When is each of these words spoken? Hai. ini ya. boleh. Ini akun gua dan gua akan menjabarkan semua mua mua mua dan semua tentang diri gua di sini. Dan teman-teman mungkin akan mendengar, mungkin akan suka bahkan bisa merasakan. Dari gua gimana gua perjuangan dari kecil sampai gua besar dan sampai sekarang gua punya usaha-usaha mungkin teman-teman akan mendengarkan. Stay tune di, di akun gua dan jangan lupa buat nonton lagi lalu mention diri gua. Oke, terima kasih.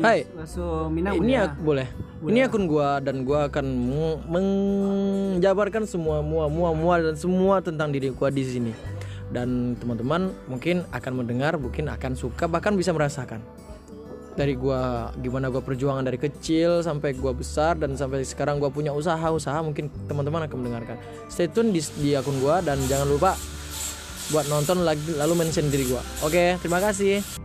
Hai. 0.00 0.24
ini 1.20 1.36
ya. 1.36 1.52
boleh. 1.52 1.84
Ini 2.24 2.48
akun 2.48 2.64
gua 2.64 2.96
dan 3.04 3.28
gua 3.28 3.52
akan 3.52 3.66
menjabarkan 4.24 5.84
semua 5.84 6.24
mua 6.24 6.48
mua 6.48 6.72
mua 6.72 6.96
dan 6.96 7.12
semua 7.12 7.60
tentang 7.60 7.92
diri 7.92 8.08
gua 8.08 8.32
di 8.32 8.40
sini. 8.40 8.72
Dan 9.28 9.76
teman-teman 9.76 10.32
mungkin 10.48 10.88
akan 10.88 11.12
mendengar, 11.20 11.60
mungkin 11.60 11.92
akan 11.92 12.16
suka 12.16 12.48
bahkan 12.48 12.72
bisa 12.72 12.96
merasakan. 12.96 13.44
Dari 14.32 14.56
gua 14.56 15.12
gimana 15.20 15.52
gua 15.52 15.60
perjuangan 15.60 16.08
dari 16.08 16.16
kecil 16.16 16.80
sampai 16.80 17.12
gua 17.12 17.36
besar 17.36 17.76
dan 17.76 18.00
sampai 18.00 18.24
sekarang 18.24 18.56
gua 18.56 18.72
punya 18.72 18.96
usaha-usaha 18.96 19.60
mungkin 19.60 19.92
teman-teman 20.08 20.48
akan 20.48 20.56
mendengarkan. 20.56 20.96
Stay 21.28 21.52
tune 21.52 21.68
di, 21.68 21.84
di 22.00 22.16
akun 22.16 22.40
gua 22.40 22.64
dan 22.64 22.80
jangan 22.88 23.12
lupa 23.12 23.36
buat 24.32 24.48
nonton 24.48 24.88
lagi 24.88 25.20
lalu 25.20 25.44
mention 25.44 25.68
diri 25.68 25.84
gua. 25.84 26.00
Oke, 26.24 26.56
terima 26.64 26.80
kasih. 26.80 27.43